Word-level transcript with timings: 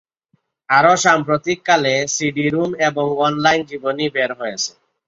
আরও 0.69 0.93
সাম্প্রতিককালে, 1.03 1.93
সিডি-রম 2.07 2.71
এবং 2.87 3.05
অনলাইন 3.19 3.61
জীবনী 3.69 4.05
বের 4.15 4.31
হয়েছে। 4.39 4.71